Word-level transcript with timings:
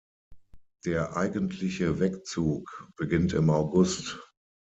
Der 0.83 1.15
eigentliche 1.15 1.99
Wegzug 1.99 2.89
beginnt 2.97 3.33
im 3.33 3.51
August. 3.51 4.17